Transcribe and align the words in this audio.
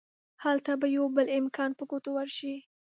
هلته 0.43 0.71
به 0.81 0.87
يو 0.97 1.05
بل 1.15 1.27
امکان 1.39 1.71
په 1.77 1.83
ګوتو 1.89 2.09
ورشي. 2.13 2.55